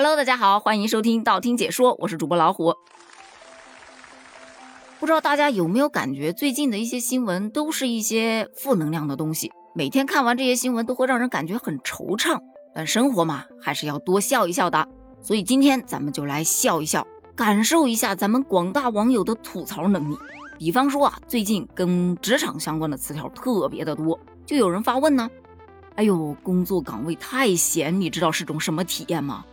[0.00, 2.72] Hello，大家好，欢迎收听道听解说，我是主播老虎。
[5.00, 12.38] 不知道大家有没有感觉，最近的一些新闻都是一些负能量的东西，每天看完这些新闻都会让人感觉很惆怅。
[12.72, 14.86] 但生活嘛，还是要多笑一笑的。
[15.20, 17.04] 所以今天咱们就来笑一笑，
[17.34, 20.16] 感受一下咱们广大网友的吐槽能力。
[20.56, 25.28] 比方说啊，最近跟职场相关的词条特别的多，就有人发问呢
[25.96, 29.44] ：“哎呦，工作岗位太闲，你知道是种什么体验吗？”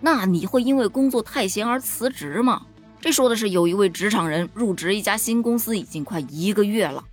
[0.00, 2.62] 那你会因为工作太闲而辞职吗？
[3.00, 7.04] 这说的是有一位职场人入职一家新公司已经快一个月了，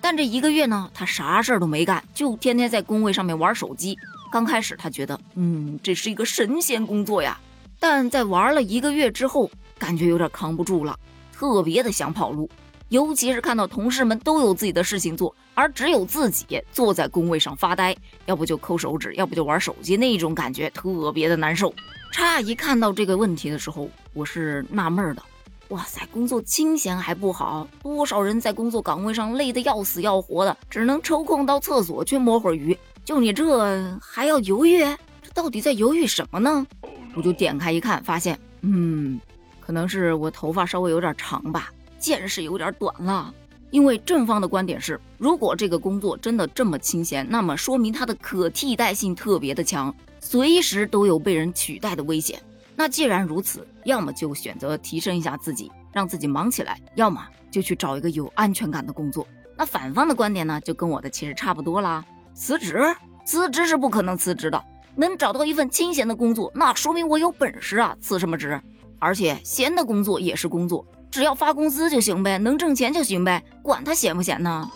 [0.00, 3.98] 但这一个月呢，他啥事儿都没干，就天天在工位上面玩手机。
[4.30, 7.36] 刚开始他觉得，嗯，这是一个神仙工作呀，
[7.80, 10.96] 但在玩了一个月之后，感觉有点扛不住了，
[11.32, 12.48] 特别的想跑路。
[12.90, 21.72] 尤其是看到同事们都有自己的事情做，而只有自己坐在工位上发呆，要不就抠手指，要不就玩手机，那种感觉特别的难受。
[22.12, 25.22] 差一看到这个问题的时候，我是纳闷的。
[25.68, 32.76] 哇塞，工作清闲还不好，多少人在工作岗位上累得要死要活的，只能抽空到厕所去摸会儿鱼。
[33.04, 34.80] 就你这还要犹豫？
[35.22, 36.66] 这到底在犹豫什么呢？
[37.14, 39.20] 我就点开一看，发现，嗯，
[39.60, 41.72] 可能是我头发稍微有点长吧。
[42.00, 43.32] 见识有点短了，
[43.70, 52.42] 因为正方的观点是，如果这个工作真的这么清闲，那么说明它的可替代性特别的强，随时都有被人取代的危险。
[52.74, 59.26] 那既然如此，要么就选择提升一下自己，让自己忙起来；要么就去找一个有安全感的工作。
[59.54, 62.02] 那反方的观点呢，就跟我的其实差不多啦。
[62.32, 64.64] 辞职，辞职是不可能辞职的。
[64.96, 68.60] 能找到一份清闲的工作，那说明我有本事啊，辞什么职？
[69.00, 70.86] 而且闲的工作也是工作。
[71.10, 74.70] 只要发工资就行呗，能挣钱就行呗，管他闲不闲呢。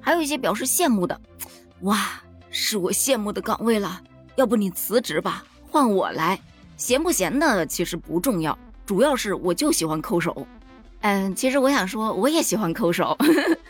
[0.00, 1.20] 还有一些表示羡慕的，
[1.82, 4.00] 哇，是我羡慕的岗位了，
[4.34, 6.40] 要不你辞职吧，换我来。
[6.76, 10.46] 闲不闲的其实不重要，主要是我就喜欢抠手。
[11.02, 13.16] 嗯，其实我想说，我也喜欢抠手，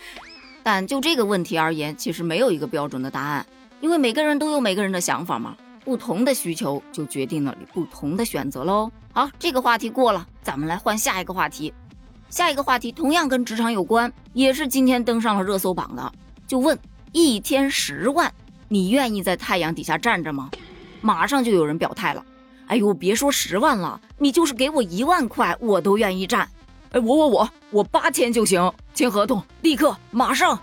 [0.62, 3.45] 但就这个问题而言，其实没有一个标准的答案，
[3.81, 5.56] 因为每个人都有每个人的想法嘛，
[5.88, 8.93] 不同的需求就决定了你不同的选择喽。
[9.10, 11.72] 好，这个话题过了，咱们来换下一个话题。
[12.28, 16.12] 下一个话题同样跟职场有关，也是今天登上了热搜榜的。
[16.47, 16.78] 就问
[17.12, 18.31] 一天十万，
[18.69, 20.50] 你愿意在太阳底下站着吗？
[21.00, 22.22] 马上就有人表态了。
[22.66, 26.47] 哎呦，别说十万了，你就是给我一万块，我都愿意站。
[26.91, 30.60] 哎，我我我我八千就行，签合同，立刻马上。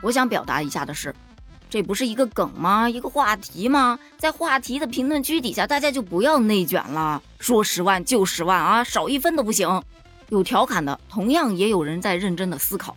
[0.00, 1.14] 我想表达一下的是，
[1.72, 2.86] 这不是一个梗吗？
[2.86, 3.98] 一个话题吗？
[4.18, 9.82] 在话题的评论区底下，大家就不要内卷了，说十万就十万啊，少一分都不行。
[10.28, 12.94] 有调侃的，同样也有人在认真的思考，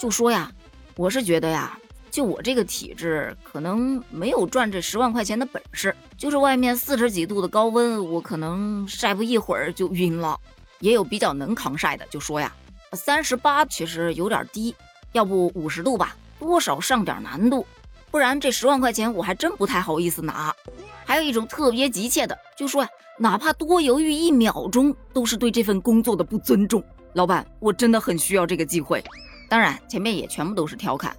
[0.00, 0.50] 就说呀，
[0.96, 1.78] 我是觉得呀，
[2.10, 5.94] 就我这个体质，可能没有赚这十万块钱的本事。
[6.16, 10.36] 就是外面四十几度的高温，我可能晒不一会儿就晕了。
[10.80, 12.52] 也有比较能扛晒的，就说呀，
[12.94, 14.74] 三十八其实有点低，
[15.12, 17.64] 要不五十度吧，多少上点难度，
[18.10, 20.54] 不然这十万块钱我还真不太好意思拿。
[21.04, 22.88] 还有一种特别急切的，就说呀。
[23.20, 26.80] 哪怕多犹豫一秒钟，都是对这份工作的不尊重。
[27.14, 29.02] 老板，我真的很需要这个机会。
[29.48, 31.16] 当然，前面也全部都是调侃，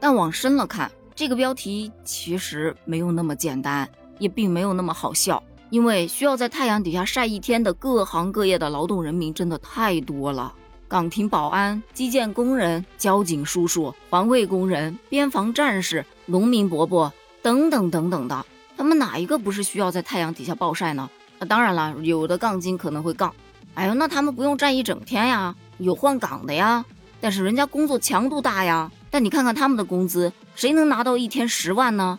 [0.00, 5.40] 但往深了看，这个标题其实没有那么简单，也并没有那么好笑。
[5.70, 10.52] 因为需要在太阳底下晒一天的各行各业的劳动人民真的太多了：
[10.88, 21.10] 岗亭保安、基建工人、交警叔叔、环卫工人、边防战士、农民伯伯等等等等的，他们哪一个不是需要在太阳底下暴晒呢？
[21.38, 23.34] 那当然了，有的杠精可能会杠，
[23.74, 26.84] 哎呦，那他们不用站一整天呀，有换岗的呀。
[27.20, 28.90] 但是人家工作强度大呀。
[29.10, 32.18] 但你看看他们的工资，谁能拿到一天十万呢？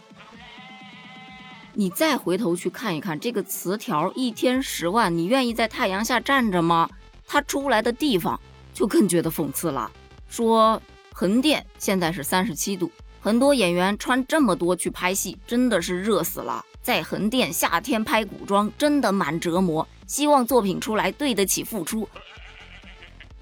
[1.73, 6.89] 你再回头去看一看这个词条，一天十万，你愿意在太阳下站着吗？
[7.27, 8.39] 它出来的地方
[8.77, 9.89] 就更觉得讽刺了，
[10.29, 10.79] 说
[11.11, 16.63] 横店现在是三十七度，很多演员穿这么多去拍戏，真的是热死了。
[16.83, 22.07] 在横店夏天拍古装真的蛮折磨，希望作品出来对得起付出。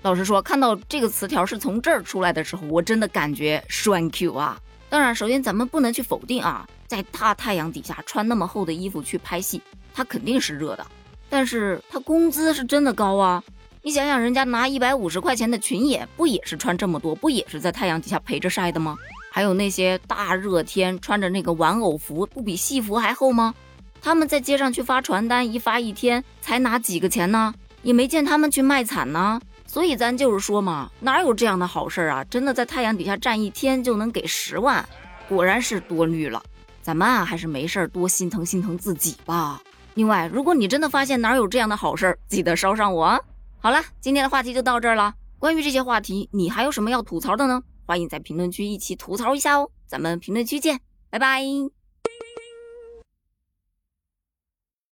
[0.04, 4.58] 老实说，看到这个词条是从这儿出来的时候，我真的感觉栓 Q 啊！
[4.90, 9.62] 当然，首先咱们不能去否定啊，在大太阳底下穿那么厚的衣服去拍戏，
[9.94, 10.88] 它肯定是热的。
[11.30, 13.44] 但是它工资是真的高啊！
[13.86, 18.98] 你想想，人家拿一百五十块钱的群演，不也是穿这么多，不也是在太阳底下陪着晒的吗？
[19.32, 23.54] 还有那些大热天穿着那个玩偶服，不比戏服还厚吗？
[24.02, 27.54] 他们在街上去发传单，一发一天才拿几个钱呢？
[27.84, 29.40] 也没见他们去卖惨呢。
[29.68, 32.24] 所以咱就是说嘛，哪有这样的好事啊？
[32.24, 34.84] 真的在太阳底下站一天就能给十万，
[35.30, 36.42] 果然是多虑了。
[36.82, 39.62] 咱们啊，还是没事儿多心疼心疼自己吧。
[39.94, 43.20] 另外，如果你真的发现哪有这样的好事儿，记得捎上我啊。
[43.66, 45.16] 好了，今天的话题就到这儿了。
[45.40, 47.64] 关于这些话题，你还有什么要吐槽的呢？
[47.88, 49.72] 欢迎在评论区一起吐槽一下哦。
[49.88, 50.80] 咱们评论区见，
[51.10, 51.42] 拜拜。